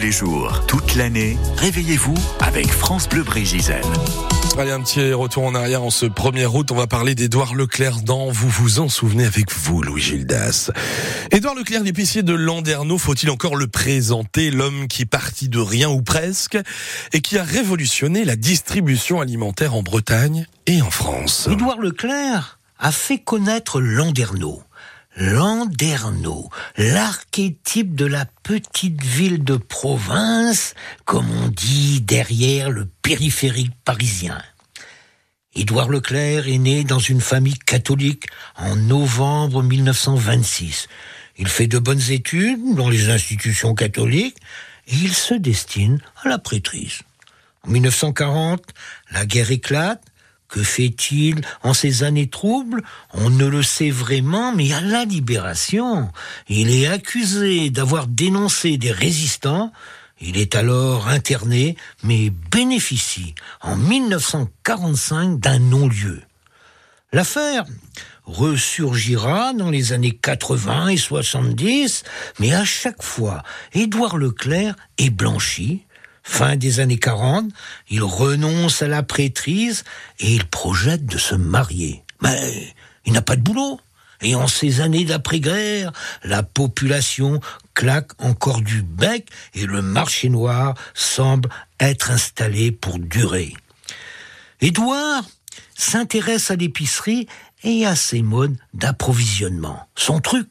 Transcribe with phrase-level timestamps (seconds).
[0.00, 3.82] les jours, toute l'année, réveillez-vous avec France Bleu Brégisel.
[4.58, 6.70] Allez, un petit retour en arrière en ce 1er août.
[6.70, 10.70] On va parler d'Édouard Leclerc dans Vous vous en souvenez avec vous, Louis Gildas.
[11.30, 16.02] Édouard Leclerc, l'épicier de Landerneau, faut-il encore le présenter L'homme qui partit de rien ou
[16.02, 16.58] presque
[17.12, 21.48] et qui a révolutionné la distribution alimentaire en Bretagne et en France?
[21.50, 24.62] Édouard Leclerc a fait connaître Landerneau.
[25.16, 34.40] Landerneau, l'archétype de la petite ville de province, comme on dit derrière le périphérique parisien.
[35.54, 38.26] Édouard Leclerc est né dans une famille catholique
[38.56, 40.86] en novembre 1926.
[41.38, 44.36] Il fait de bonnes études dans les institutions catholiques
[44.86, 47.00] et il se destine à la prêtrise.
[47.66, 48.62] En 1940,
[49.10, 50.04] la guerre éclate
[50.50, 51.40] que fait-il?
[51.62, 52.82] En ces années troubles
[53.14, 56.10] On ne le sait vraiment, mais à la libération,
[56.48, 59.72] il est accusé d'avoir dénoncé des résistants.
[60.20, 66.20] Il est alors interné, mais bénéficie en 1945 d'un non-lieu.
[67.12, 67.64] L'affaire
[68.24, 72.04] ressurgira dans les années 80 et 70,
[72.38, 75.86] mais à chaque fois, Édouard Leclerc est blanchi,
[76.22, 77.50] Fin des années 40,
[77.88, 79.84] il renonce à la prêtrise
[80.18, 82.04] et il projette de se marier.
[82.22, 83.80] Mais il n'a pas de boulot.
[84.22, 85.92] Et en ces années d'après-guerre,
[86.24, 87.40] la population
[87.74, 93.54] claque encore du bec et le marché noir semble être installé pour durer.
[94.60, 95.24] Édouard
[95.74, 97.26] s'intéresse à l'épicerie
[97.62, 99.88] et à ses modes d'approvisionnement.
[99.96, 100.48] Son truc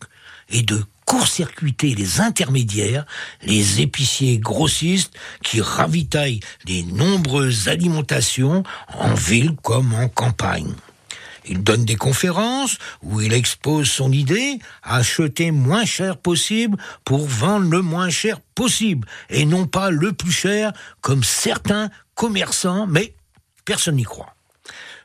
[0.49, 3.03] est de court-circuiter les intermédiaires,
[3.41, 5.11] les épiciers grossistes
[5.43, 8.61] qui ravitaillent les nombreuses alimentations
[8.93, 10.71] en ville comme en campagne.
[11.47, 17.71] Il donne des conférences où il expose son idée, acheter moins cher possible pour vendre
[17.71, 23.15] le moins cher possible et non pas le plus cher comme certains commerçants, mais
[23.65, 24.35] personne n'y croit.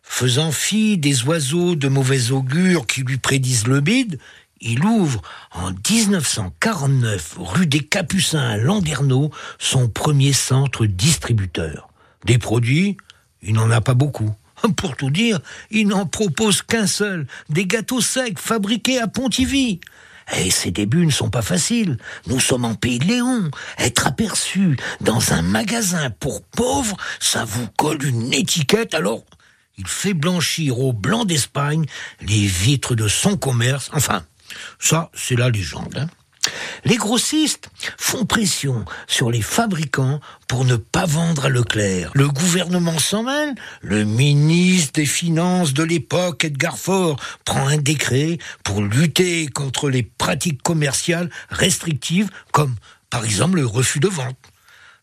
[0.03, 4.19] Faisant fi des oiseaux de mauvais augure qui lui prédisent le bide,
[4.65, 5.21] il ouvre
[5.53, 11.89] en 1949, rue des Capucins à Landerneau, son premier centre distributeur.
[12.25, 12.97] Des produits,
[13.43, 14.35] il n'en a pas beaucoup.
[14.77, 19.81] Pour tout dire, il n'en propose qu'un seul, des gâteaux secs fabriqués à Pontivy.
[20.39, 21.99] Et ses débuts ne sont pas faciles.
[22.27, 23.51] Nous sommes en pays de Léon.
[23.77, 29.25] Être aperçu dans un magasin pour pauvres, ça vous colle une étiquette, alors
[29.77, 31.85] il fait blanchir au blanc d'Espagne
[32.23, 33.91] les vitres de son commerce.
[33.93, 34.25] Enfin,
[34.79, 35.97] ça, c'est la légende.
[35.97, 36.09] Hein.
[36.85, 42.11] Les grossistes font pression sur les fabricants pour ne pas vendre à Leclerc.
[42.15, 43.55] Le gouvernement s'en mêle.
[43.81, 50.03] Le ministre des Finances de l'époque, Edgar Faure, prend un décret pour lutter contre les
[50.03, 52.75] pratiques commerciales restrictives, comme
[53.09, 54.37] par exemple le refus de vente.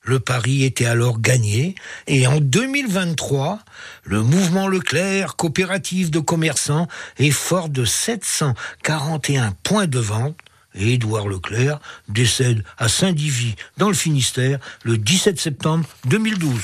[0.04, 1.76] Le pari était alors gagné.
[2.08, 3.60] Et en 2023,
[4.04, 10.38] le mouvement Leclerc, coopérative de commerçants, est fort de 741 points de vente.
[10.74, 16.62] Et Édouard Leclerc décède à Saint-Divy dans le Finistère le 17 septembre 2012.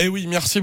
[0.00, 0.60] Eh oui, merci